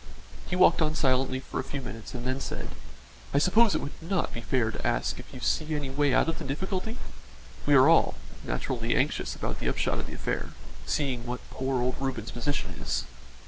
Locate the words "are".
7.75-7.87